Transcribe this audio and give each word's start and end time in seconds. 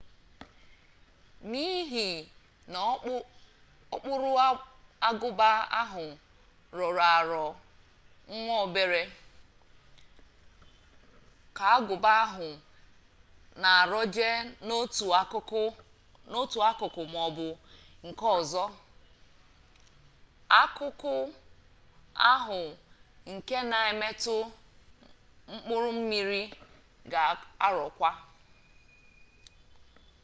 n'ihi 1.51 2.09
na 2.71 2.79
okpuru 3.93 4.29
agụba 5.07 5.47
ahụ 5.81 6.05
rọrọ 6.77 7.03
arọ 7.19 7.43
nwa 8.35 8.55
obere 8.65 9.01
ka 11.57 11.65
agụba 11.77 12.09
ahụ 12.23 12.47
na-arọje 13.61 14.27
n'otu 16.35 16.59
akụkụ 16.69 17.01
maọbụ 17.13 17.47
nke 18.07 18.25
ọzọ 18.37 18.65
akụkụ 20.61 21.13
ahu 22.31 22.61
nke 23.31 23.57
na-emetụ 23.71 24.35
mkpụrụ 25.53 25.89
mmiri 25.97 26.41
ga 27.11 27.21
arọkwa 27.65 28.11